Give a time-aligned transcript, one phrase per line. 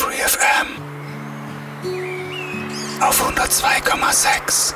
[0.00, 0.66] FreeFM
[3.02, 4.74] auf 102,6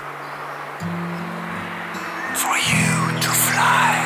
[2.35, 3.97] For you to fly.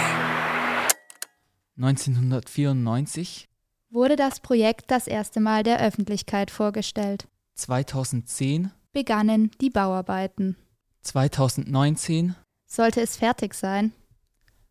[1.77, 3.49] 1994,
[3.91, 7.27] wurde das Projekt das erste Mal der Öffentlichkeit vorgestellt.
[7.57, 10.57] 2010, Begannen die Bauarbeiten.
[11.03, 13.93] 2019, Sollte es fertig sein,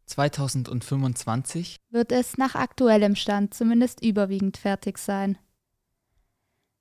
[0.06, 5.38] 2025, wird es nach aktuellem Stand zumindest überwiegend fertig sein.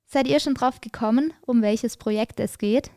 [0.09, 2.91] Seid ihr schon drauf gekommen, um welches Projekt es geht?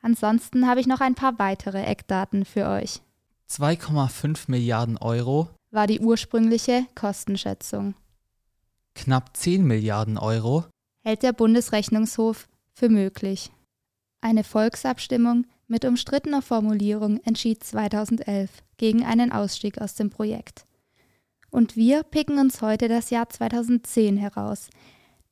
[0.00, 3.00] Ansonsten habe ich noch ein paar weitere Eckdaten für euch.
[3.48, 7.94] 2,5 Milliarden Euro, War die ursprüngliche Kostenschätzung.
[8.94, 10.64] knapp 10 Milliarden Euro,
[11.04, 13.52] hält der Bundesrechnungshof für möglich.
[14.20, 20.66] Eine Volksabstimmung mit umstrittener Formulierung entschied 2011 gegen einen Ausstieg aus dem Projekt.
[21.50, 24.70] Und wir picken uns heute das Jahr 2010 heraus,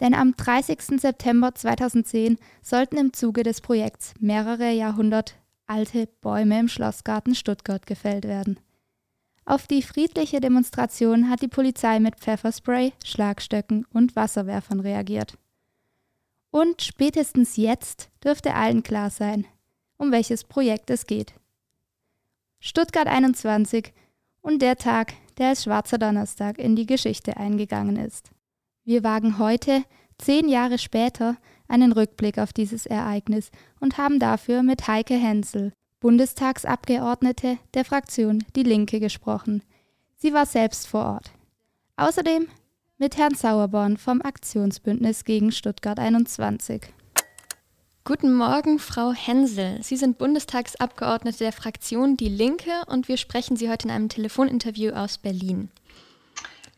[0.00, 1.00] denn am 30.
[1.00, 8.24] September 2010 sollten im Zuge des Projekts mehrere Jahrhundert alte Bäume im Schlossgarten Stuttgart gefällt
[8.24, 8.58] werden.
[9.44, 15.34] Auf die friedliche Demonstration hat die Polizei mit Pfefferspray, Schlagstöcken und Wasserwerfern reagiert.
[16.50, 19.46] Und spätestens jetzt dürfte allen klar sein,
[19.96, 21.34] um welches Projekt es geht.
[22.58, 23.92] Stuttgart 21
[24.40, 28.30] und der Tag, der als Schwarzer Donnerstag in die Geschichte eingegangen ist.
[28.90, 29.84] Wir wagen heute,
[30.18, 31.36] zehn Jahre später,
[31.68, 38.64] einen Rückblick auf dieses Ereignis und haben dafür mit Heike Hensel, Bundestagsabgeordnete der Fraktion Die
[38.64, 39.62] Linke, gesprochen.
[40.16, 41.30] Sie war selbst vor Ort.
[41.98, 42.48] Außerdem
[42.98, 46.92] mit Herrn Sauerborn vom Aktionsbündnis gegen Stuttgart 21.
[48.02, 49.80] Guten Morgen, Frau Hensel.
[49.84, 54.94] Sie sind Bundestagsabgeordnete der Fraktion Die Linke und wir sprechen Sie heute in einem Telefoninterview
[54.94, 55.70] aus Berlin.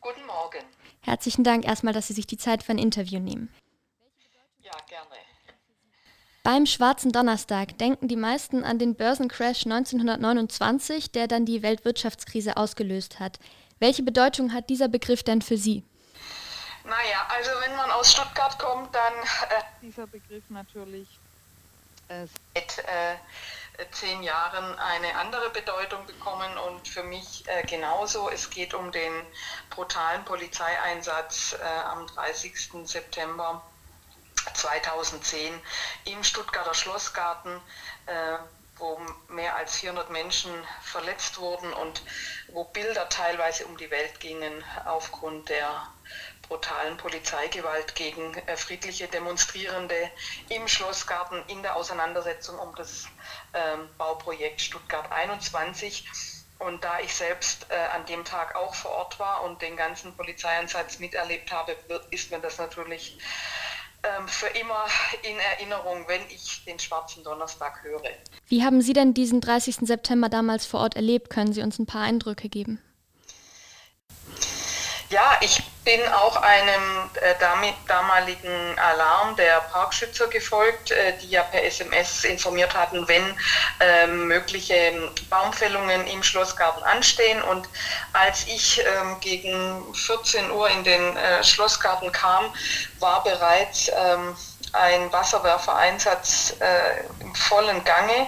[0.03, 0.82] Guten Morgen.
[1.03, 3.53] Herzlichen Dank erstmal, dass Sie sich die Zeit für ein Interview nehmen.
[4.61, 5.09] Ja, gerne.
[6.45, 13.21] Beim Schwarzen Donnerstag denken die meisten an den Börsencrash 1929, der dann die Weltwirtschaftskrise ausgelöst
[13.21, 13.39] hat.
[13.79, 15.85] Welche Bedeutung hat dieser Begriff denn für Sie?
[16.85, 21.09] Naja, also wenn man aus Stuttgart kommt, dann äh, dieser Begriff natürlich
[22.09, 23.15] äh, seit äh,
[23.93, 28.31] zehn Jahren eine andere Bedeutung bekommen und für mich äh, genauso.
[28.31, 29.13] Es geht um den
[29.71, 32.55] brutalen Polizeieinsatz äh, am 30.
[32.85, 33.63] September
[34.55, 35.61] 2010
[36.05, 37.61] im Stuttgarter Schlossgarten,
[38.07, 38.39] äh,
[38.77, 40.53] wo mehr als 400 Menschen
[40.83, 42.03] verletzt wurden und
[42.49, 45.87] wo Bilder teilweise um die Welt gingen aufgrund der
[46.53, 49.95] brutalen Polizeigewalt gegen äh, friedliche Demonstrierende
[50.51, 53.07] im Schlossgarten in der Auseinandersetzung um das
[53.55, 56.07] ähm, Bauprojekt Stuttgart 21.
[56.59, 60.15] Und da ich selbst äh, an dem Tag auch vor Ort war und den ganzen
[60.15, 63.19] Polizeieinsatz miterlebt habe, wird, ist mir das natürlich
[64.03, 64.85] ähm, für immer
[65.23, 68.11] in Erinnerung, wenn ich den Schwarzen Donnerstag höre.
[68.47, 69.77] Wie haben Sie denn diesen 30.
[69.77, 71.31] September damals vor Ort erlebt?
[71.31, 72.83] Können Sie uns ein paar Eindrücke geben?
[75.09, 81.43] Ja, ich bin auch einem äh, damit, damaligen Alarm der Parkschützer gefolgt, äh, die ja
[81.43, 83.37] per SMS informiert hatten, wenn
[83.81, 87.43] äh, mögliche Baumfällungen im Schlossgarten anstehen.
[87.43, 87.69] Und
[88.13, 92.53] als ich ähm, gegen 14 Uhr in den äh, Schlossgarten kam,
[93.01, 94.37] war bereits ähm,
[94.73, 98.27] ein Wasserwerfereinsatz äh, im vollen Gange.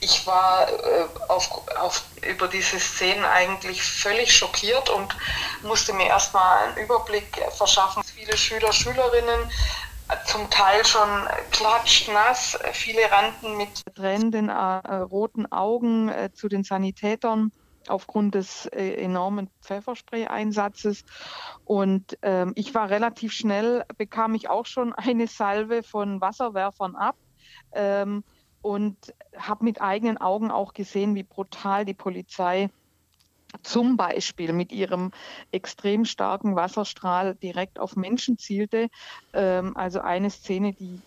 [0.00, 5.16] Ich war äh, auf, auf, über diese Szenen eigentlich völlig schockiert und
[5.62, 8.02] musste mir erstmal einen Überblick verschaffen.
[8.02, 9.50] Viele Schüler, Schülerinnen,
[10.26, 11.08] zum Teil schon
[11.50, 17.52] klatschnass, viele rannten mit tränenden äh, roten Augen äh, zu den Sanitätern
[17.88, 21.04] aufgrund des äh, enormen Pfefferspray-Einsatzes.
[21.64, 27.16] Und ähm, ich war relativ schnell, bekam ich auch schon eine Salve von Wasserwerfern ab.
[27.72, 28.24] Ähm,
[28.62, 28.96] und
[29.36, 32.70] habe mit eigenen Augen auch gesehen, wie brutal die Polizei
[33.62, 35.12] zum Beispiel mit ihrem
[35.52, 38.88] extrem starken Wasserstrahl direkt auf Menschen zielte.
[39.32, 40.98] Ähm, also eine Szene, die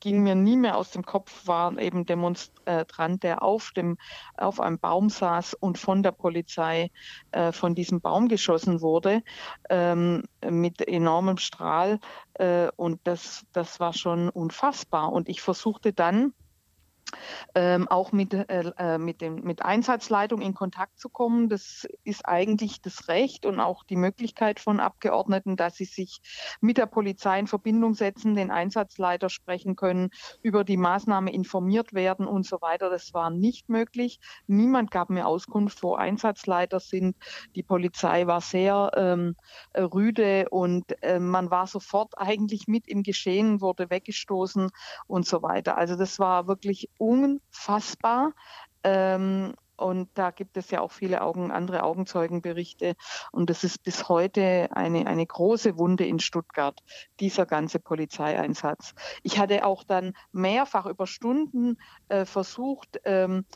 [0.00, 3.96] ging mir nie mehr aus dem Kopf, war eben Demonstrant, der auf, dem,
[4.36, 6.90] auf einem Baum saß und von der Polizei
[7.32, 9.22] äh, von diesem Baum geschossen wurde
[9.70, 12.00] ähm, mit enormem Strahl.
[12.34, 15.12] Äh, und das, das war schon unfassbar.
[15.12, 16.32] Und ich versuchte dann,
[17.54, 21.48] ähm, auch mit, äh, äh, mit, dem, mit Einsatzleitung in Kontakt zu kommen.
[21.48, 26.20] Das ist eigentlich das Recht und auch die Möglichkeit von Abgeordneten, dass sie sich
[26.60, 30.10] mit der Polizei in Verbindung setzen, den Einsatzleiter sprechen können,
[30.42, 32.90] über die Maßnahme informiert werden und so weiter.
[32.90, 34.20] Das war nicht möglich.
[34.46, 37.16] Niemand gab mir Auskunft, wo Einsatzleiter sind.
[37.54, 39.36] Die Polizei war sehr ähm,
[39.76, 44.70] rüde und äh, man war sofort eigentlich mit im Geschehen, wurde weggestoßen
[45.06, 45.76] und so weiter.
[45.76, 48.32] Also das war wirklich unfassbar.
[48.82, 52.94] Ähm, und da gibt es ja auch viele Augen, andere Augenzeugenberichte.
[53.32, 56.80] Und das ist bis heute eine, eine große Wunde in Stuttgart,
[57.18, 58.94] dieser ganze Polizeieinsatz.
[59.22, 61.76] Ich hatte auch dann mehrfach über Stunden
[62.08, 63.46] äh, versucht, ähm,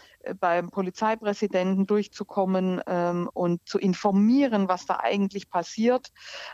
[0.40, 6.08] beim Polizeipräsidenten durchzukommen ähm, und zu informieren, was da eigentlich passiert.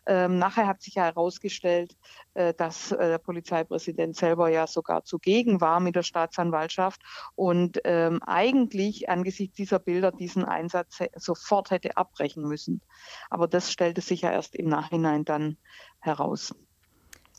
[0.06, 1.96] Ähm, nachher hat sich ja herausgestellt,
[2.34, 7.02] äh, dass äh, der Polizeipräsident selber ja sogar zugegen war mit der Staatsanwaltschaft
[7.34, 12.80] und ähm, eigentlich angesichts dieser Bilder diesen Einsatz sofort hätte abbrechen müssen.
[13.30, 15.56] Aber das stellte sich ja erst im Nachhinein dann
[16.00, 16.54] heraus.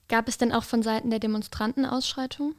[0.08, 2.56] Gab es denn auch von Seiten der Demonstranten Ausschreitungen?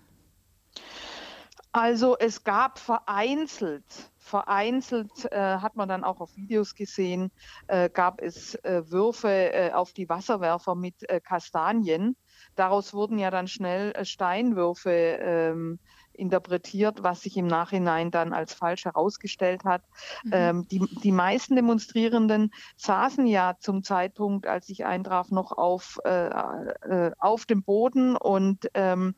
[1.77, 3.85] Also es gab vereinzelt,
[4.17, 7.31] vereinzelt äh, hat man dann auch auf Videos gesehen,
[7.67, 12.17] äh, gab es äh, Würfe äh, auf die Wasserwerfer mit äh, Kastanien.
[12.55, 15.79] Daraus wurden ja dann schnell äh, Steinwürfe ähm,
[16.17, 19.83] interpretiert, was sich im Nachhinein dann als falsch herausgestellt hat.
[20.25, 20.31] Mhm.
[20.33, 26.29] Ähm, die, die meisten Demonstrierenden saßen ja zum Zeitpunkt, als ich eintraf, noch auf, äh,
[26.29, 29.15] äh, auf dem Boden und ähm,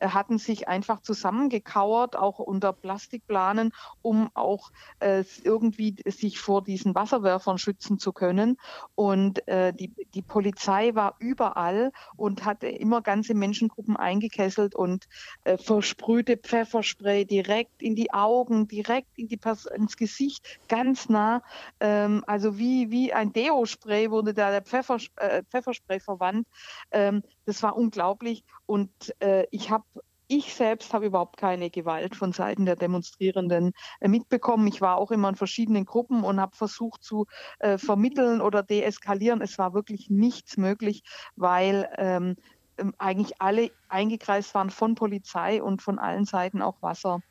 [0.00, 3.72] hatten sich einfach zusammengekauert, auch unter Plastikplanen,
[4.02, 8.56] um auch äh, irgendwie sich vor diesen Wasserwerfern schützen zu können.
[8.94, 15.06] Und äh, die, die Polizei war überall und hatte immer ganze Menschengruppen eingekesselt und
[15.44, 19.38] äh, versprühte Pfefferspray direkt in die Augen, direkt in die
[19.74, 21.42] ins Gesicht, ganz nah.
[21.80, 26.46] Ähm, also wie, wie ein Deo-Spray wurde da der Pfeffer, äh, Pfefferspray verwandt.
[26.90, 28.44] Ähm, das war unglaublich.
[28.66, 28.90] Und
[29.20, 29.84] äh, ich habe
[30.30, 34.66] ich selbst habe überhaupt keine Gewalt von Seiten der Demonstrierenden äh, mitbekommen.
[34.66, 37.24] Ich war auch immer in verschiedenen Gruppen und habe versucht zu
[37.60, 39.40] äh, vermitteln oder deeskalieren.
[39.40, 41.02] Es war wirklich nichts möglich,
[41.36, 42.36] weil ähm,
[42.76, 47.22] ähm, eigentlich alle eingekreist waren von Polizei und von allen Seiten auch Wasser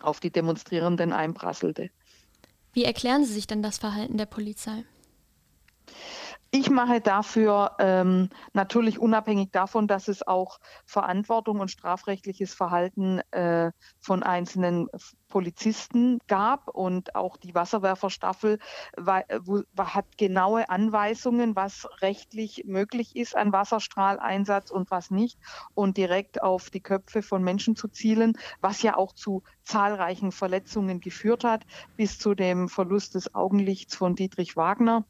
[0.00, 1.90] auf die Demonstrierenden einprasselte.
[2.72, 4.84] Wie erklären Sie sich denn das Verhalten der Polizei?
[6.56, 13.72] Ich mache dafür ähm, natürlich unabhängig davon, dass es auch Verantwortung und strafrechtliches Verhalten äh,
[13.98, 14.86] von einzelnen
[15.26, 18.60] Polizisten gab und auch die Wasserwerferstaffel
[18.96, 19.24] war,
[19.72, 25.40] war, hat genaue Anweisungen, was rechtlich möglich ist an Wasserstrahleinsatz und was nicht
[25.74, 31.00] und direkt auf die Köpfe von Menschen zu zielen, was ja auch zu zahlreichen Verletzungen
[31.00, 31.64] geführt hat,
[31.96, 35.04] bis zu dem Verlust des Augenlichts von Dietrich Wagner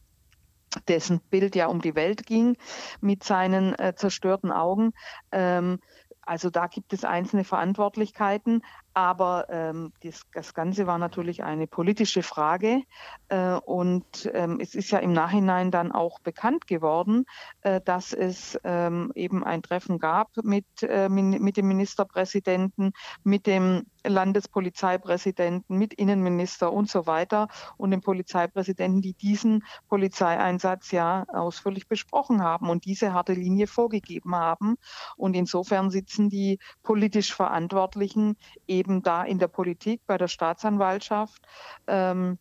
[0.88, 2.56] dessen Bild ja um die Welt ging
[3.00, 4.92] mit seinen äh, zerstörten Augen.
[5.32, 5.80] Ähm,
[6.22, 8.62] also da gibt es einzelne Verantwortlichkeiten,
[8.94, 12.82] aber ähm, das, das, Ganze war natürlich eine politische Frage
[13.28, 17.24] äh, und ähm, es ist ja im Nachhinein dann auch bekannt geworden,
[17.62, 22.92] äh, dass es ähm, eben ein Treffen gab mit, äh, mit dem Ministerpräsidenten,
[23.24, 31.24] mit dem Landespolizeipräsidenten, mit Innenminister und so weiter und dem Polizeipräsidenten, die diesen Polizeieinsatz ja
[31.28, 34.76] ausführlich besprochen haben und diese harte Linie vorgegeben haben.
[35.16, 38.36] Und insofern sitzen die politisch Verantwortlichen
[38.66, 41.42] eben eben da in der Politik, bei der Staatsanwaltschaft,
[41.86, 42.38] ähm,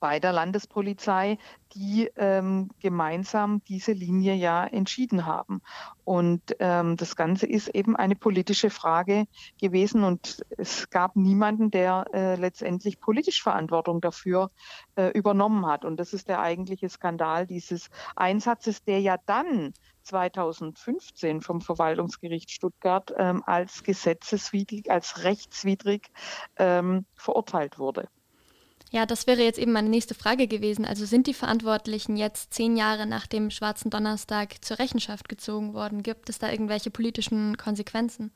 [0.00, 1.38] bei der Landespolizei,
[1.74, 5.60] die ähm, gemeinsam diese Linie ja entschieden haben.
[6.04, 9.26] Und ähm, das Ganze ist eben eine politische Frage
[9.60, 14.50] gewesen und es gab niemanden, der äh, letztendlich politisch Verantwortung dafür
[14.94, 15.84] äh, übernommen hat.
[15.84, 19.72] Und das ist der eigentliche Skandal dieses Einsatzes, der ja dann
[20.08, 26.10] 2015 vom Verwaltungsgericht Stuttgart ähm, als gesetzeswidrig, als rechtswidrig
[26.56, 28.08] ähm, verurteilt wurde.
[28.90, 30.86] Ja, das wäre jetzt eben meine nächste Frage gewesen.
[30.86, 36.02] Also sind die Verantwortlichen jetzt zehn Jahre nach dem Schwarzen Donnerstag zur Rechenschaft gezogen worden?
[36.02, 38.32] Gibt es da irgendwelche politischen Konsequenzen?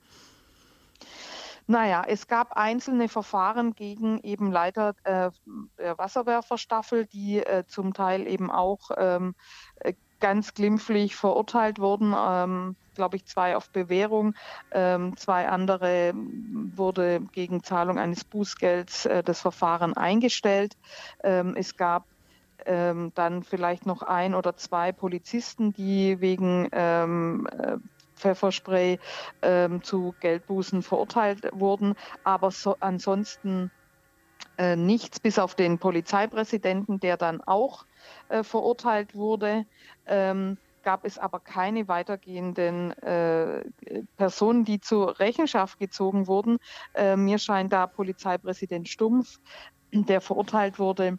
[1.67, 5.31] Naja, es gab einzelne Verfahren gegen eben Leiter äh,
[5.79, 9.35] der Wasserwerferstaffel, die äh, zum Teil eben auch ähm,
[9.77, 12.15] äh, ganz glimpflich verurteilt wurden.
[12.17, 14.35] Ähm, glaube ich, zwei auf Bewährung.
[14.71, 20.77] Ähm, zwei andere wurde gegen Zahlung eines Bußgelds äh, das Verfahren eingestellt.
[21.23, 22.05] Ähm, es gab
[22.65, 27.79] ähm, dann vielleicht noch ein oder zwei Polizisten, die wegen ähm, äh,
[28.15, 29.01] Pfefferspray
[29.43, 33.71] ähm, zu Geldbußen verurteilt wurden, aber so, ansonsten
[34.59, 37.85] äh, nichts, bis auf den Polizeipräsidenten, der dann auch
[38.29, 39.67] äh, verurteilt wurde.
[40.07, 43.63] Ähm, gab es aber keine weitergehenden äh,
[44.17, 46.59] Personen, die zur Rechenschaft gezogen wurden.
[46.95, 49.39] Äh, mir scheint da Polizeipräsident Stumpf,
[49.93, 51.19] der verurteilt wurde,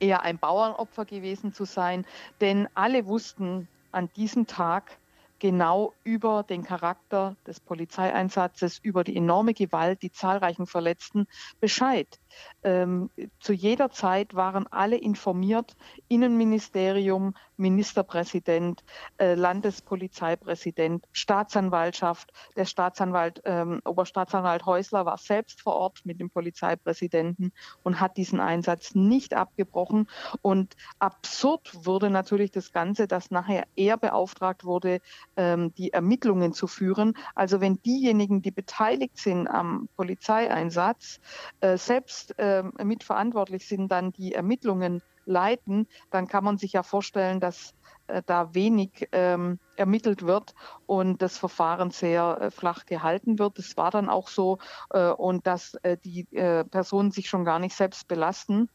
[0.00, 2.06] eher ein Bauernopfer gewesen zu sein,
[2.40, 4.98] denn alle wussten an diesem Tag,
[5.38, 11.26] genau über den Charakter des Polizeieinsatzes, über die enorme Gewalt, die zahlreichen Verletzten
[11.60, 12.18] Bescheid.
[12.62, 15.76] Ähm, zu jeder Zeit waren alle informiert,
[16.08, 18.84] Innenministerium, Ministerpräsident,
[19.18, 22.32] äh, Landespolizeipräsident, Staatsanwaltschaft.
[22.56, 28.40] Der Staatsanwalt, ähm, Oberstaatsanwalt Häusler war selbst vor Ort mit dem Polizeipräsidenten und hat diesen
[28.40, 30.08] Einsatz nicht abgebrochen.
[30.42, 35.00] Und absurd wurde natürlich das Ganze, dass nachher er beauftragt wurde,
[35.36, 37.14] ähm, die Ermittlungen zu führen.
[37.34, 41.20] Also wenn diejenigen, die beteiligt sind am Polizeieinsatz,
[41.60, 47.40] äh, selbst äh, mitverantwortlich sind, dann die Ermittlungen leiten, dann kann man sich ja vorstellen,
[47.40, 47.74] dass
[48.08, 50.54] äh, da wenig ähm, ermittelt wird
[50.86, 53.58] und das Verfahren sehr äh, flach gehalten wird.
[53.58, 54.58] Das war dann auch so
[54.90, 56.24] äh, und dass äh, die
[56.70, 58.68] Personen sich schon gar nicht selbst belasten.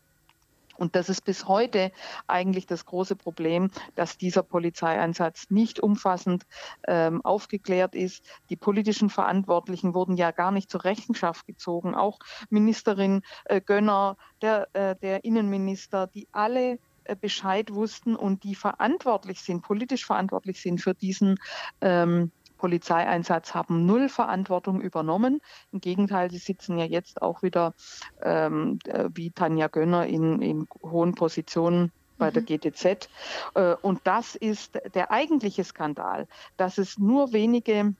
[0.77, 1.91] Und das ist bis heute
[2.27, 6.45] eigentlich das große Problem, dass dieser Polizeieinsatz nicht umfassend
[6.87, 8.23] ähm, aufgeklärt ist.
[8.49, 11.95] Die politischen Verantwortlichen wurden ja gar nicht zur Rechenschaft gezogen.
[11.95, 18.55] Auch Ministerin äh, Gönner, der, äh, der Innenminister, die alle äh, Bescheid wussten und die
[18.55, 21.37] verantwortlich sind, politisch verantwortlich sind für diesen
[21.81, 22.31] ähm,
[22.63, 25.41] Polizeieinsatz haben null Verantwortung übernommen.
[25.73, 27.73] Im Gegenteil, sie sitzen ja jetzt auch wieder
[28.21, 32.45] ähm, äh, wie Tanja Gönner in, in hohen Positionen bei der mhm.
[32.45, 33.09] GTZ.
[33.55, 37.95] Äh, und das ist der eigentliche Skandal, dass es nur wenige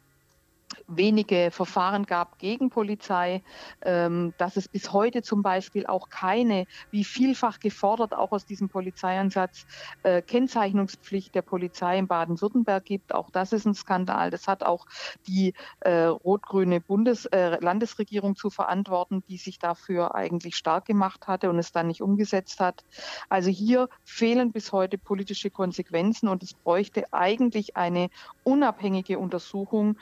[0.88, 3.44] wenige Verfahren gab gegen Polizei,
[3.82, 8.70] ähm, dass es bis heute zum Beispiel auch keine, wie vielfach gefordert auch aus diesem
[8.70, 9.66] Polizeieinsatz,
[10.04, 13.14] äh, Kennzeichnungspflicht der Polizei in Baden-Württemberg gibt.
[13.14, 14.30] Auch das ist ein Skandal.
[14.30, 14.86] Das hat auch
[15.28, 21.50] die äh, rot-grüne Bundes äh, Landesregierung zu verantworten, die sich dafür eigentlich stark gemacht hatte
[21.50, 22.84] und es dann nicht umgesetzt hat.
[23.30, 28.10] Also hier fehlen bis heute politische Konsequenzen und es bräuchte eigentlich eine
[28.44, 29.98] unabhängige Untersuchung.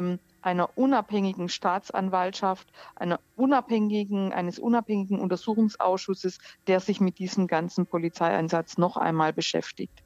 [0.00, 2.66] Ähm, einer unabhängigen Staatsanwaltschaft,
[2.96, 10.02] einer unabhängigen, eines unabhängigen Untersuchungsausschusses, der sich mit diesem ganzen Polizeieinsatz noch einmal beschäftigt.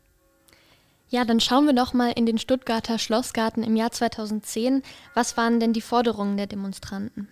[1.09, 4.83] Ja, dann schauen wir doch mal in den Stuttgarter Schlossgarten im Jahr 2010.
[5.15, 7.29] Was waren denn die Forderungen der Demonstranten?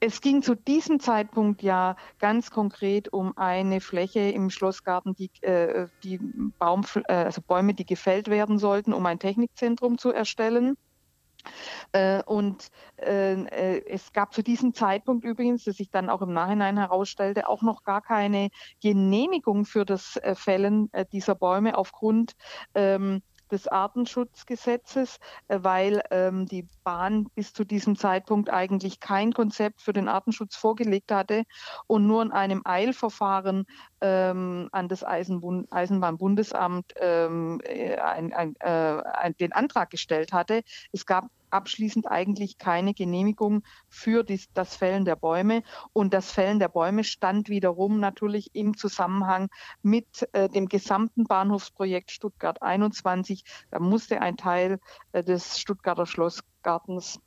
[0.00, 5.86] Es ging zu diesem Zeitpunkt ja ganz konkret um eine Fläche im Schlossgarten, die, äh,
[6.02, 6.18] die
[6.58, 10.76] Baum, äh, also Bäume, die gefällt werden sollten, um ein Technikzentrum zu erstellen.
[11.92, 16.32] Äh, und äh, äh, es gab zu diesem Zeitpunkt übrigens, das sich dann auch im
[16.32, 22.34] Nachhinein herausstellte, auch noch gar keine Genehmigung für das äh, Fällen äh, dieser Bäume aufgrund
[22.74, 23.22] ähm,
[23.52, 25.18] des Artenschutzgesetzes,
[25.48, 30.56] äh, weil ähm, die Bahn bis zu diesem Zeitpunkt eigentlich kein Konzept für den Artenschutz
[30.56, 31.44] vorgelegt hatte
[31.86, 33.66] und nur in einem Eilverfahren
[34.00, 37.60] ähm, an das Eisenbund Eisenbahnbundesamt ähm,
[38.02, 40.62] ein, ein, äh, den Antrag gestellt hatte.
[40.90, 45.62] Es gab abschließend eigentlich keine Genehmigung für dies, das Fällen der Bäume.
[45.92, 49.48] Und das Fällen der Bäume stand wiederum natürlich im Zusammenhang
[49.82, 53.44] mit äh, dem gesamten Bahnhofsprojekt Stuttgart 21.
[53.70, 54.80] Da musste ein Teil
[55.12, 57.20] äh, des Stuttgarter Schlossgartens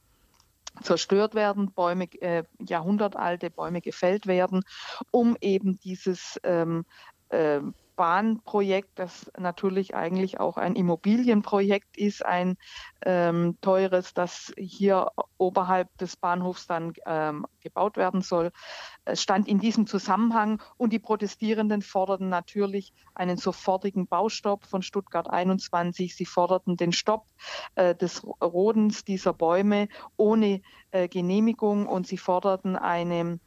[0.81, 4.63] zerstört werden, Bäume, äh, jahrhundertalte Bäume gefällt werden,
[5.11, 6.85] um eben dieses ähm,
[7.29, 7.61] äh,
[7.95, 12.57] Bahnprojekt, das natürlich eigentlich auch ein Immobilienprojekt ist, ein
[13.05, 18.51] ähm, teures, das hier oberhalb des Bahnhofs dann ähm, gebaut werden soll,
[19.13, 26.15] stand in diesem Zusammenhang und die Protestierenden forderten natürlich einen sofortigen Baustopp von Stuttgart 21.
[26.15, 27.25] Sie forderten den Stopp
[27.75, 29.87] äh, des Rodens dieser Bäume
[30.17, 30.61] ohne
[30.91, 33.39] äh, Genehmigung und sie forderten eine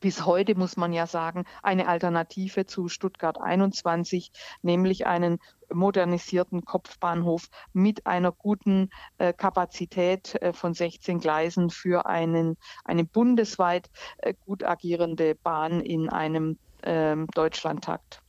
[0.00, 4.30] bis heute muss man ja sagen, eine Alternative zu Stuttgart 21,
[4.62, 5.38] nämlich einen
[5.72, 13.90] modernisierten Kopfbahnhof mit einer guten äh, Kapazität äh, von 16 Gleisen für einen, eine bundesweit
[14.18, 18.22] äh, gut agierende Bahn in einem ähm, Deutschlandtakt.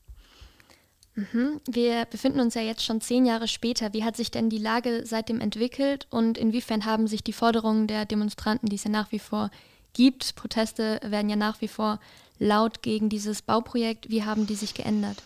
[1.15, 1.59] Mhm.
[1.67, 3.93] Wir befinden uns ja jetzt schon zehn Jahre später.
[3.93, 8.05] Wie hat sich denn die Lage seitdem entwickelt und inwiefern haben sich die Forderungen der
[8.05, 9.49] Demonstranten, die es ja nach wie vor
[9.93, 10.35] gibt.
[10.35, 11.99] Proteste werden ja nach wie vor
[12.37, 14.09] laut gegen dieses Bauprojekt.
[14.09, 15.23] Wie haben die sich geändert?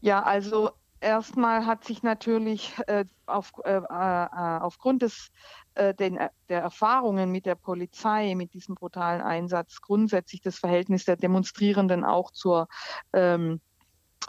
[0.00, 0.70] Ja, also
[1.00, 5.30] erstmal hat sich natürlich äh, auf, äh, äh, aufgrund des,
[5.74, 11.04] äh, den, äh, der Erfahrungen mit der Polizei, mit diesem brutalen Einsatz, grundsätzlich das Verhältnis
[11.04, 12.68] der Demonstrierenden auch zur
[13.12, 13.60] ähm,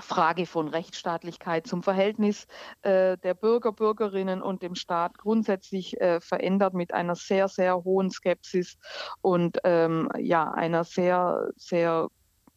[0.01, 2.47] Frage von Rechtsstaatlichkeit zum Verhältnis
[2.81, 8.09] äh, der Bürger, Bürgerinnen und dem Staat grundsätzlich äh, verändert mit einer sehr, sehr hohen
[8.09, 8.77] Skepsis
[9.21, 12.09] und ähm, ja, einer sehr, sehr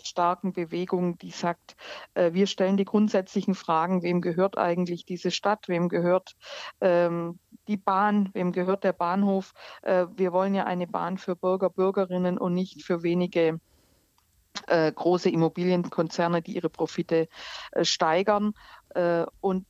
[0.02, 1.76] starken Bewegung, die sagt,
[2.14, 6.36] äh, wir stellen die grundsätzlichen Fragen, wem gehört eigentlich diese Stadt, wem gehört
[6.80, 9.52] ähm, die Bahn, wem gehört der Bahnhof.
[9.82, 13.60] Äh, wir wollen ja eine Bahn für Bürger, Bürgerinnen und nicht für wenige
[14.66, 17.28] äh, große Immobilienkonzerne, die ihre Profite
[17.72, 18.52] äh, steigern.
[18.94, 19.66] Äh, und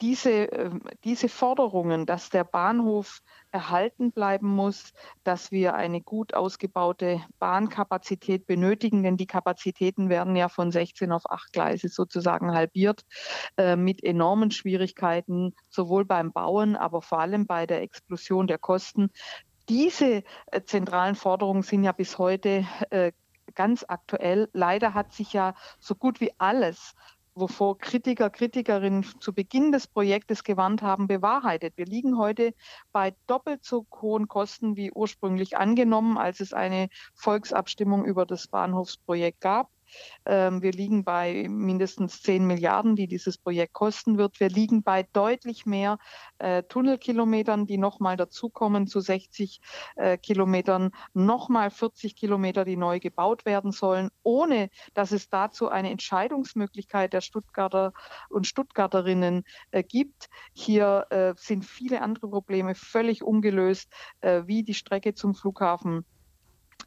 [0.00, 4.92] diese, ähm, diese Forderungen, dass der Bahnhof erhalten bleiben muss,
[5.24, 11.28] dass wir eine gut ausgebaute Bahnkapazität benötigen, denn die Kapazitäten werden ja von 16 auf
[11.28, 13.02] 8 Gleise sozusagen halbiert,
[13.56, 19.10] äh, mit enormen Schwierigkeiten, sowohl beim Bauen, aber vor allem bei der Explosion der Kosten.
[19.68, 23.12] Diese äh, zentralen Forderungen sind ja bis heute äh,
[23.54, 24.48] ganz aktuell.
[24.52, 26.94] Leider hat sich ja so gut wie alles
[27.34, 31.76] wovor Kritiker, Kritikerinnen zu Beginn des Projektes gewarnt haben, bewahrheitet.
[31.76, 32.54] Wir liegen heute
[32.92, 39.40] bei doppelt so hohen Kosten wie ursprünglich angenommen, als es eine Volksabstimmung über das Bahnhofsprojekt
[39.40, 39.68] gab.
[40.26, 44.40] Ähm, wir liegen bei mindestens 10 Milliarden, die dieses Projekt kosten wird.
[44.40, 45.98] Wir liegen bei deutlich mehr
[46.38, 49.60] äh, Tunnelkilometern, die nochmal dazukommen zu 60
[49.96, 55.90] äh, Kilometern, nochmal 40 Kilometer, die neu gebaut werden sollen, ohne dass es dazu eine
[55.90, 57.92] Entscheidungsmöglichkeit der Stuttgarter
[58.28, 60.28] und Stuttgarterinnen äh, gibt.
[60.52, 61.06] Hier
[61.36, 63.92] sind viele andere Probleme völlig ungelöst,
[64.22, 66.04] wie die Strecke zum Flughafen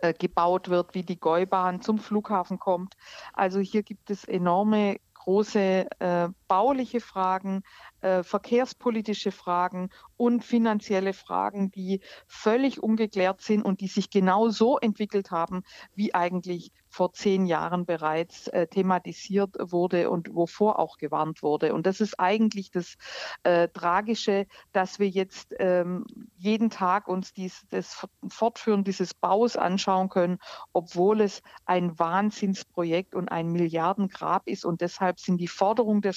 [0.04, 2.96] äh, gebaut wird, wie die Gäubahn zum Flughafen kommt.
[3.32, 7.64] Also hier gibt es enorme große äh, bauliche Fragen,
[8.04, 14.78] äh, verkehrspolitische Fragen und finanzielle Fragen, die völlig ungeklärt sind und die sich genau so
[14.78, 15.64] entwickelt haben,
[15.96, 21.74] wie eigentlich vor zehn Jahren bereits äh, thematisiert wurde und wovor auch gewarnt wurde.
[21.74, 22.98] Und das ist eigentlich das
[23.42, 26.06] äh, Tragische, dass wir jetzt ähm,
[26.38, 30.38] jeden Tag uns dies, das Fortführen dieses Baus anschauen können,
[30.72, 34.64] obwohl es ein Wahnsinnsprojekt und ein Milliardengrab ist.
[34.64, 36.14] Und deshalb sind die Forderungen der,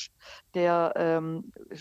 [0.53, 1.76] der ähm, äh,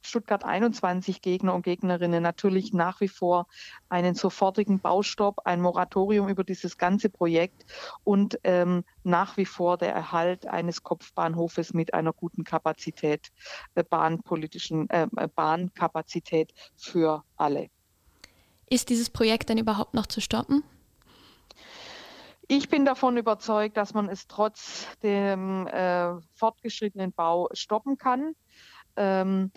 [0.00, 3.46] Stuttgart 21 Gegner und Gegnerinnen natürlich nach wie vor
[3.88, 7.64] einen sofortigen Baustopp, ein Moratorium über dieses ganze Projekt
[8.04, 13.32] und ähm, nach wie vor der Erhalt eines Kopfbahnhofes mit einer guten Kapazität,
[13.74, 17.68] äh, bahnpolitischen äh, Bahnkapazität für alle.
[18.68, 20.62] Ist dieses Projekt denn überhaupt noch zu stoppen?
[22.48, 28.34] Ich bin davon überzeugt, dass man es trotz dem äh, fortgeschrittenen Bau stoppen kann.
[28.96, 29.50] Ähm,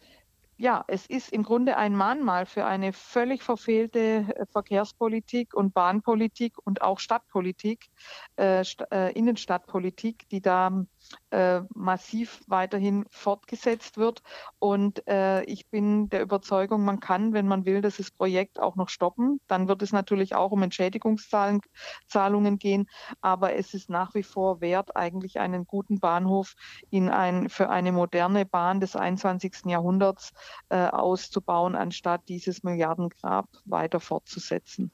[0.57, 6.55] ja, es ist im Grunde ein Mahnmal für eine völlig verfehlte äh, Verkehrspolitik und Bahnpolitik
[6.63, 7.89] und auch Stadtpolitik,
[8.37, 10.85] äh, St äh, Innenstadtpolitik, die da
[11.31, 14.21] äh, massiv weiterhin fortgesetzt wird.
[14.59, 18.89] Und äh, ich bin der Überzeugung, man kann, wenn man will, dieses Projekt auch noch
[18.89, 19.39] stoppen.
[19.47, 22.87] Dann wird es natürlich auch um Entschädigungszahlungen gehen.
[23.21, 26.55] Aber es ist nach wie vor wert, eigentlich einen guten Bahnhof
[26.89, 29.65] in ein, für eine moderne Bahn des 21.
[29.65, 30.33] Jahrhunderts
[30.69, 34.91] äh, auszubauen, anstatt dieses Milliardengrab weiter fortzusetzen.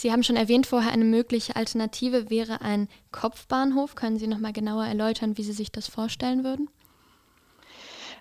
[0.00, 3.96] Sie haben schon erwähnt vorher, eine mögliche Alternative wäre ein Kopfbahnhof.
[3.96, 6.70] Können Sie noch mal genauer erläutern, wie Sie sich das vorstellen würden?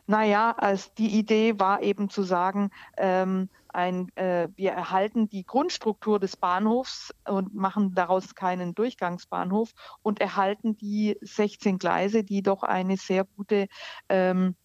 [0.05, 6.19] Naja, als die Idee war eben zu sagen, ähm, ein, äh, wir erhalten die Grundstruktur
[6.19, 12.97] des Bahnhofs und machen daraus keinen Durchgangsbahnhof und erhalten die 16 Gleise, die doch eine
[12.97, 13.69] sehr gute
[14.09, 14.57] ähm,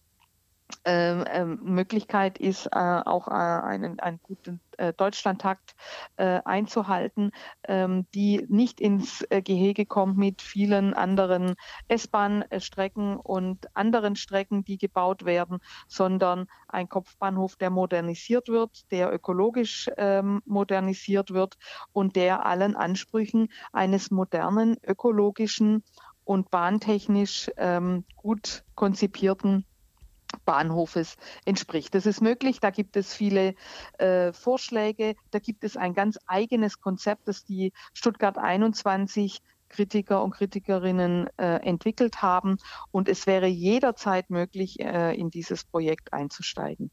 [0.85, 2.69] Möglichkeit ist, äh,
[3.05, 5.75] auch äh, einen, einen guten äh, Deutschlandtakt
[6.17, 7.31] einzuhalten,
[7.67, 11.55] ähm, die nicht ins Gehege kommt mit vielen anderen
[11.87, 19.89] S-Bahn-Strecken und anderen Strecken, die gebaut werden, sondern ein Kopfbahnhof, der modernisiert wird, der ökologisch
[19.97, 21.57] ähm, modernisiert wird
[21.91, 25.83] und der allen Ansprüchen eines modernen, ökologischen
[26.25, 29.65] und bahntechnisch ähm, gut konzipierten
[30.45, 31.93] Bahnhofes entspricht.
[31.95, 33.55] Das ist möglich, da gibt es viele
[33.97, 40.31] äh, Vorschläge, da gibt es ein ganz eigenes Konzept, das die Stuttgart 21 Kritiker und
[40.31, 42.57] Kritikerinnen äh, entwickelt haben.
[42.91, 46.91] Und es wäre jederzeit möglich, äh, in dieses Projekt einzusteigen.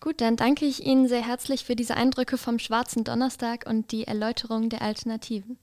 [0.00, 4.06] Gut, dann danke ich Ihnen sehr herzlich für diese Eindrücke vom Schwarzen Donnerstag und die
[4.06, 5.58] Erläuterung der Alternativen.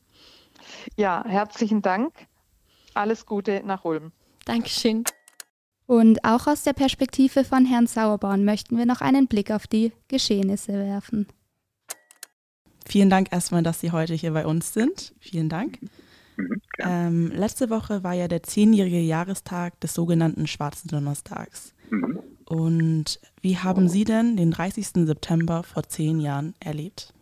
[0.95, 2.13] Ja, herzlichen Dank.
[2.93, 4.11] Alles Gute nach Ulm.
[4.45, 5.03] Dankeschön.
[5.93, 9.91] Und auch aus der Perspektive von Herrn Sauerborn möchten wir noch einen Blick auf die
[10.07, 11.27] Geschehnisse werfen.
[12.87, 15.13] Vielen Dank erstmal, dass Sie heute hier bei uns sind.
[15.19, 15.77] Vielen Dank.
[16.35, 21.75] Mhm, ähm, letzte Woche war ja der zehnjährige Jahrestag des sogenannten Schwarzen Donnerstags.
[21.91, 22.21] Mhm.
[22.45, 25.05] Und wie haben Sie denn den 30.
[25.05, 27.13] September vor zehn Jahren erlebt?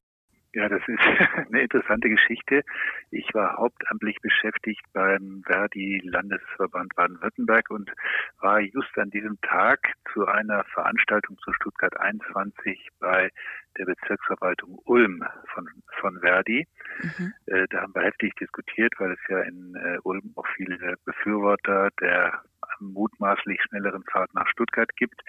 [0.54, 1.00] Ja, das ist
[1.48, 2.64] eine interessante Geschichte.
[3.10, 7.92] Ich war hauptamtlich beschäftigt beim Verdi Landesverband Baden-Württemberg und
[8.40, 9.80] war just an diesem Tag
[10.14, 13.30] zu einer Veranstaltung zu Stuttgart 21 bei
[13.78, 16.68] der Bezirksverwaltung Ulm von, von Verdi.
[17.02, 17.34] Mhm.
[17.46, 21.90] Äh, da haben wir heftig diskutiert, weil es ja in äh, Ulm auch viele Befürworter
[22.02, 22.42] der
[22.82, 25.22] mutmaßlich schnelleren Fahrt nach Stuttgart gibt.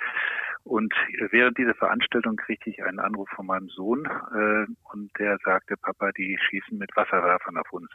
[0.65, 0.95] Und
[1.31, 6.13] während dieser Veranstaltung kriegte ich einen Anruf von meinem Sohn äh, und der sagte, Papa,
[6.13, 7.91] die schießen mit Wasserwerfern auf uns.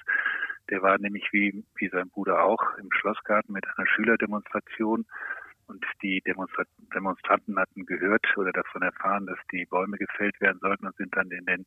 [0.69, 5.05] Der war nämlich wie, wie sein Bruder auch im Schlossgarten mit einer Schülerdemonstration
[5.67, 10.87] und die Demonstra Demonstranten hatten gehört oder davon erfahren, dass die Bäume gefällt werden sollten
[10.87, 11.65] und sind dann in den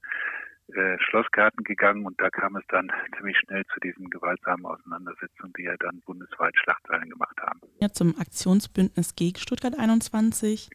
[0.75, 5.65] äh, Schlossgarten gegangen und da kam es dann ziemlich schnell zu diesen gewaltsamen Auseinandersetzungen, die
[5.65, 7.61] ja dann bundesweit Schlachtzeilen gemacht haben.
[7.81, 10.71] Ja, zum Aktionsbündnis gegen Stuttgart 21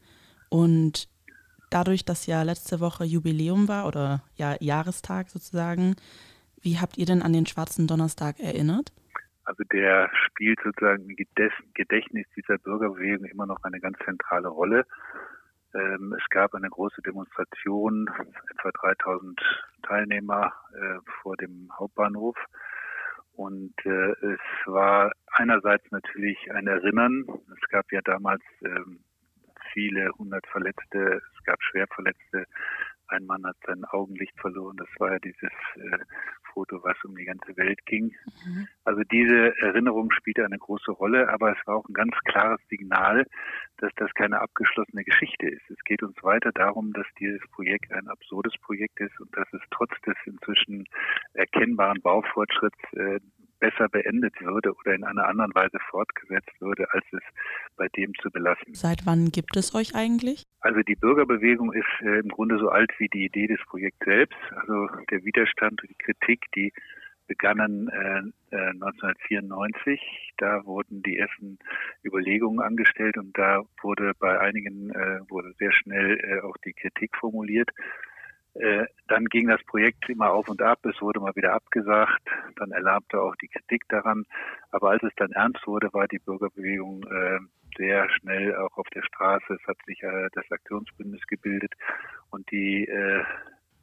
[0.49, 1.07] und
[1.69, 5.95] dadurch, dass ja letzte Woche Jubiläum war oder ja Jahrestag sozusagen,
[6.61, 8.91] wie habt ihr denn an den Schwarzen Donnerstag erinnert?
[9.45, 11.15] Also der spielt sozusagen im
[11.73, 14.85] Gedächtnis dieser Bürgerbewegung immer noch eine ganz zentrale Rolle.
[15.73, 18.09] Ähm, es gab eine große Demonstration,
[18.49, 19.39] etwa 3000
[19.83, 22.37] Teilnehmer äh, vor dem Hauptbahnhof.
[23.33, 27.25] Und äh, es war einerseits natürlich ein Erinnern.
[27.53, 28.99] Es gab ja damals ähm,
[29.73, 32.45] viele hundert Verletzte, es gab Schwerverletzte.
[33.07, 34.77] Ein Mann hat sein Augenlicht verloren.
[34.77, 35.97] Das war ja dieses äh,
[36.53, 38.15] Foto, was um die ganze Welt ging.
[38.45, 38.67] Mhm.
[38.83, 43.25] Also diese Erinnerung spielte eine große Rolle, aber es war auch ein ganz klares Signal,
[43.77, 45.69] dass das keine abgeschlossene Geschichte ist.
[45.69, 49.61] Es geht uns weiter darum, dass dieses Projekt ein absurdes Projekt ist und dass es
[49.71, 50.85] trotz des inzwischen
[51.33, 53.19] erkennbaren Baufortschritts äh,
[53.59, 57.23] besser beendet würde oder in einer anderen Weise fortgesetzt würde, als es
[57.77, 58.73] bei dem zu belassen.
[58.73, 60.43] Seit wann gibt es euch eigentlich?
[60.61, 64.37] Also die Bürgerbewegung ist äh, im Grunde so alt wie die Idee des Projekts selbst.
[64.55, 66.73] Also der Widerstand und die Kritik, die
[67.27, 69.99] begannen äh, 1994.
[69.99, 69.99] Äh,
[70.37, 71.57] da wurden die ersten
[72.03, 77.15] Überlegungen angestellt und da wurde bei einigen äh, wurde sehr schnell äh, auch die Kritik
[77.17, 77.69] formuliert.
[78.55, 82.21] Äh, dann ging das Projekt immer auf und ab, es wurde mal wieder abgesagt,
[82.55, 84.25] dann erlahmte auch die Kritik daran.
[84.71, 87.39] Aber als es dann ernst wurde, war die Bürgerbewegung äh,
[87.77, 89.53] sehr schnell auch auf der Straße.
[89.53, 91.73] Es hat sich äh, das Aktionsbündnis gebildet
[92.29, 93.23] und die, äh,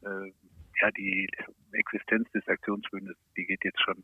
[0.01, 0.33] äh,
[0.81, 1.29] ja, die
[1.73, 4.03] Existenz des Aktionsbündnisses, die geht jetzt schon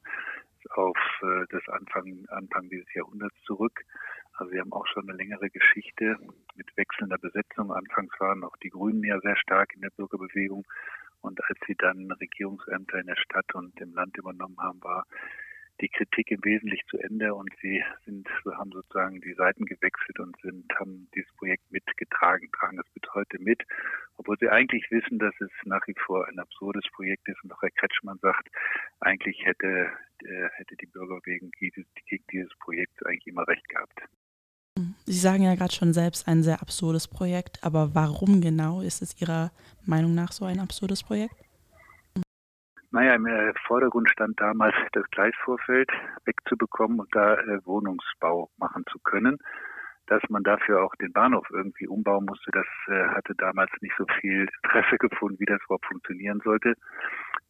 [0.71, 3.81] auf äh, das Anfang, Anfang dieses Jahrhunderts zurück.
[4.33, 6.17] Also wir haben auch schon eine längere Geschichte
[6.55, 7.73] mit wechselnder Besetzung.
[7.73, 10.65] Anfangs waren auch die Grünen ja sehr stark in der Bürgerbewegung.
[11.21, 15.05] Und als sie dann Regierungsämter in der Stadt und im Land übernommen haben, war
[15.81, 20.35] die Kritik im Wesentlichen zu Ende und sie sind, haben sozusagen die Seiten gewechselt und
[20.41, 23.61] sind, haben dieses Projekt mitgetragen, tragen das bis heute mit,
[24.17, 27.61] obwohl sie eigentlich wissen, dass es nach wie vor ein absurdes Projekt ist und auch
[27.61, 28.49] Herr Kretschmann sagt,
[28.99, 29.91] eigentlich hätte,
[30.23, 33.99] äh, hätte die Bürger wegen dieses, gegen dieses Projekt eigentlich immer recht gehabt.
[35.05, 39.19] Sie sagen ja gerade schon selbst ein sehr absurdes Projekt, aber warum genau ist es
[39.19, 39.51] Ihrer
[39.85, 41.35] Meinung nach so ein absurdes Projekt?
[42.91, 45.91] Naja, im äh, Vordergrund stand damals das Gleisvorfeld
[46.25, 49.37] wegzubekommen und da äh, Wohnungsbau machen zu können.
[50.07, 54.05] Dass man dafür auch den Bahnhof irgendwie umbauen musste, das äh, hatte damals nicht so
[54.19, 56.73] viel Interesse gefunden, wie das überhaupt funktionieren sollte.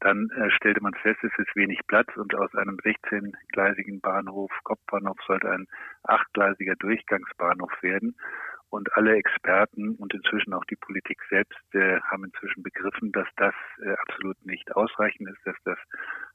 [0.02, 5.52] Dann stellte man fest, es ist wenig Platz und aus einem 16-gleisigen Bahnhof, Kopfbahnhof, sollte
[5.52, 5.68] ein
[6.04, 8.16] achtgleisiger Durchgangsbahnhof werden.
[8.70, 13.56] Und alle Experten und inzwischen auch die Politik selbst äh, haben inzwischen begriffen, dass das
[13.82, 15.78] äh, absolut nicht ausreichend ist, dass das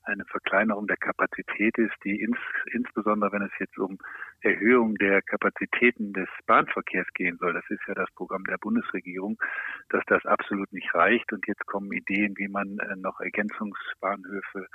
[0.05, 2.39] eine Verkleinerung der Kapazität ist, die ins,
[2.73, 3.99] insbesondere wenn es jetzt um
[4.41, 9.39] Erhöhung der Kapazitäten des Bahnverkehrs gehen soll, das ist ja das Programm der Bundesregierung,
[9.89, 11.33] dass das absolut nicht reicht.
[11.33, 14.67] Und jetzt kommen Ideen, wie man äh, noch Ergänzungsbahnhöfe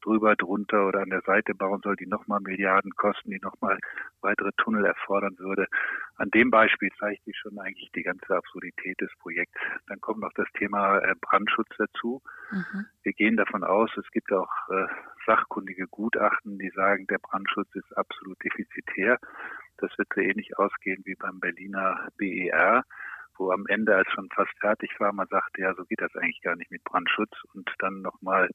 [0.00, 3.78] drüber, drunter oder an der Seite bauen soll, die nochmal Milliarden kosten, die nochmal
[4.20, 5.66] weitere Tunnel erfordern würde.
[6.16, 9.54] An dem Beispiel zeigt sich schon eigentlich die ganze Absurdität des Projekts.
[9.86, 12.22] Dann kommt noch das Thema äh, Brandschutz dazu.
[12.50, 12.86] Mhm.
[13.02, 14.77] Wir gehen davon aus, es gibt auch äh,
[15.26, 19.18] sachkundige Gutachten, die sagen, der Brandschutz ist absolut defizitär.
[19.78, 22.84] Das wird so ähnlich ausgehen wie beim Berliner BER
[23.38, 26.42] wo am Ende, als schon fast fertig war, man sagte, ja, so geht das eigentlich
[26.42, 28.50] gar nicht mit Brandschutz und dann nochmal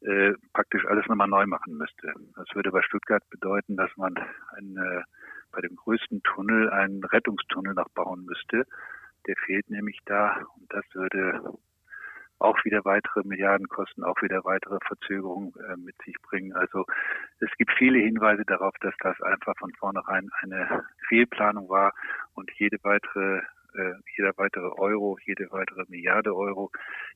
[0.00, 2.12] äh, praktisch alles nochmal neu machen müsste.
[2.36, 4.14] Das würde bei Stuttgart bedeuten, dass man
[4.56, 5.04] eine
[5.52, 8.64] bei dem größten Tunnel einen Rettungstunnel noch bauen müsste.
[9.26, 11.58] Der fehlt nämlich da und das würde
[12.42, 16.52] auch wieder weitere Milliarden kosten, auch wieder weitere Verzögerungen äh, mit sich bringen.
[16.52, 16.84] Also
[17.40, 21.92] es gibt viele Hinweise darauf, dass das einfach von vornherein eine Fehlplanung war
[22.34, 23.42] und jede weitere
[23.74, 26.70] äh, jeder weitere Euro, jede weitere Milliarde Euro,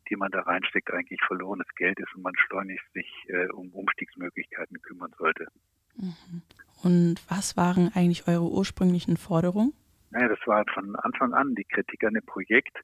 [0.09, 4.81] die man da reinsteckt, eigentlich verlorenes Geld ist und man schleunigst sich äh, um Umstiegsmöglichkeiten
[4.81, 5.49] kümmern sollte.
[5.97, 6.43] Mhm.
[6.83, 9.73] Und was waren eigentlich eure ursprünglichen Forderungen?
[10.11, 12.77] Naja, das war von Anfang an die Kritik an dem Projekt.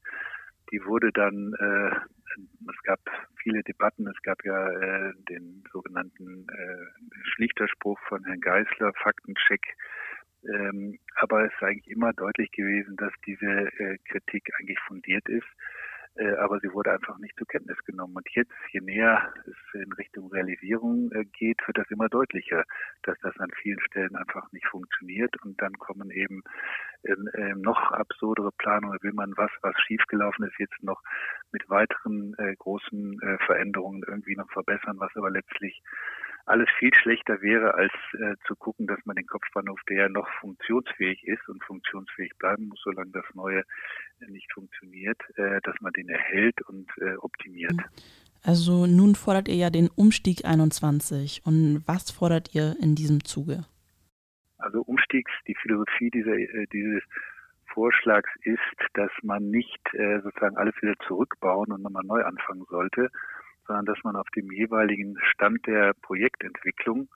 [0.70, 1.94] Die wurde dann, äh,
[2.70, 3.00] es gab
[3.42, 9.76] viele Debatten, es gab ja äh, den sogenannten äh, Schlichterspruch von Herrn Geisler, Faktencheck
[10.48, 15.46] ähm, aber es ist eigentlich immer deutlich gewesen, dass diese äh, Kritik eigentlich fundiert ist.
[16.16, 18.16] Äh, aber sie wurde einfach nicht zur Kenntnis genommen.
[18.16, 22.64] Und jetzt, je näher es in Richtung Realisierung äh, geht, wird das immer deutlicher,
[23.02, 25.34] dass das an vielen Stellen einfach nicht funktioniert.
[25.42, 26.42] Und dann kommen eben
[27.04, 28.98] ähm, noch absurdere Planungen.
[29.02, 31.02] Will man was, was schiefgelaufen ist, jetzt noch
[31.50, 35.82] mit weiteren äh, großen äh, Veränderungen irgendwie noch verbessern, was aber letztlich
[36.46, 40.28] alles viel schlechter wäre, als äh, zu gucken, dass man den Kopfbahnhof, der ja noch
[40.40, 43.60] funktionsfähig ist und funktionsfähig bleiben muss, solange das Neue
[44.20, 47.80] äh, nicht funktioniert, äh, dass man den erhält und äh, optimiert.
[48.44, 51.42] Also nun fordert ihr ja den Umstieg 21.
[51.44, 53.64] Und was fordert ihr in diesem Zuge?
[54.58, 57.02] Also Umstiegs, die Philosophie dieser, äh, dieses
[57.72, 58.60] Vorschlags ist,
[58.94, 63.10] dass man nicht äh, sozusagen alles wieder zurückbauen und nochmal neu anfangen sollte,
[63.66, 67.08] sondern dass man auf dem jeweiligen Stand der Projektentwicklung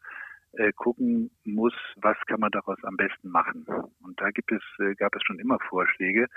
[0.53, 3.67] äh, gucken muss, was kann man daraus am besten machen.
[4.03, 6.29] Und da gibt es, äh, gab es schon immer Vorschläge,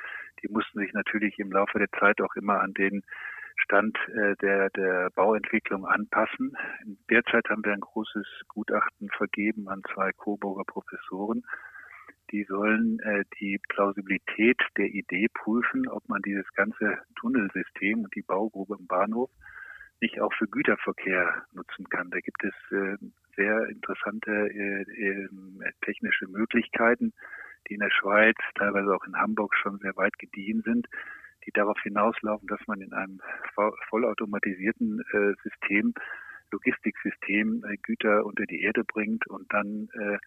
[0.41, 3.03] die mussten sich natürlich im Laufe der Zeit auch immer an den
[3.63, 6.55] Stand äh, der, der Bauentwicklung anpassen.
[7.09, 11.43] Derzeit haben wir ein großes Gutachten vergeben an zwei Coburger Professoren.
[12.31, 18.21] Die sollen äh, die Plausibilität der Idee prüfen, ob man dieses ganze Tunnelsystem und die
[18.21, 19.29] Baugrube im Bahnhof
[20.01, 22.09] nicht auch für Güterverkehr nutzen kann.
[22.09, 22.97] Da gibt es äh,
[23.35, 25.29] sehr interessante äh, äh,
[25.81, 27.13] technische Möglichkeiten,
[27.67, 30.87] die in der Schweiz, teilweise auch in Hamburg schon sehr weit gediehen sind,
[31.45, 33.19] die darauf hinauslaufen, dass man in einem
[33.89, 35.93] vollautomatisierten äh, System
[36.51, 40.17] Logistiksystem äh, Güter unter die Erde bringt und dann äh,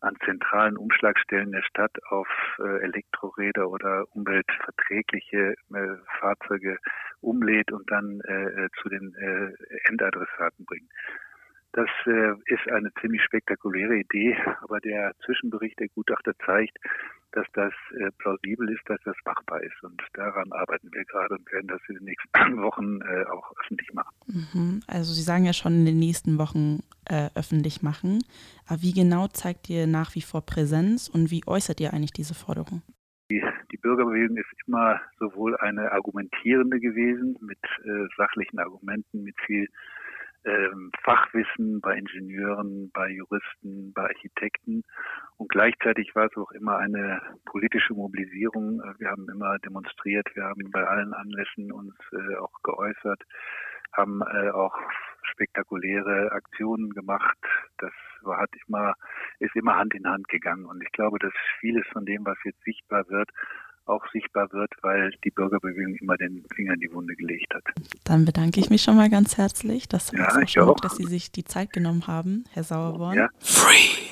[0.00, 6.78] an zentralen Umschlagstellen der Stadt auf äh, Elektroräder oder umweltverträgliche äh, Fahrzeuge
[7.20, 9.52] umlädt und dann äh, äh, zu den äh,
[9.88, 10.90] Endadressaten bringt.
[11.72, 16.78] Das äh, ist eine ziemlich spektakuläre Idee, aber der Zwischenbericht der Gutachter zeigt,
[17.32, 19.82] dass das äh, plausibel ist, dass das machbar ist.
[19.82, 23.92] Und daran arbeiten wir gerade und werden das in den nächsten Wochen äh, auch öffentlich
[23.92, 24.14] machen.
[24.28, 24.80] Mhm.
[24.86, 28.22] Also Sie sagen ja schon in den nächsten Wochen äh, öffentlich machen.
[28.66, 32.34] Aber wie genau zeigt ihr nach wie vor Präsenz und wie äußert ihr eigentlich diese
[32.34, 32.82] Forderung?
[33.30, 39.68] Die, die Bürgerbewegung ist immer sowohl eine argumentierende gewesen mit äh, sachlichen Argumenten, mit viel
[40.44, 44.82] ähm, Fachwissen bei Ingenieuren, bei Juristen, bei Architekten.
[45.36, 48.80] Und gleichzeitig war es auch immer eine politische Mobilisierung.
[48.98, 53.22] Wir haben immer demonstriert, wir haben bei allen Anlässen uns äh, auch geäußert,
[53.92, 54.74] haben äh, auch
[55.32, 57.38] spektakuläre Aktionen gemacht.
[57.78, 58.94] Das war, hat immer,
[59.38, 60.64] ist immer Hand in Hand gegangen.
[60.64, 63.30] Und ich glaube, dass vieles von dem, was jetzt sichtbar wird,
[63.86, 67.64] auch sichtbar wird, weil die Bürgerbewegung immer den Finger in die Wunde gelegt hat.
[68.04, 69.88] Dann bedanke ich mich schon mal ganz herzlich.
[69.88, 70.28] Das ja,
[70.62, 73.16] auch dass Sie sich die Zeit genommen haben, Herr Sauerborn.
[73.16, 73.28] Ja.
[73.40, 74.08] Free.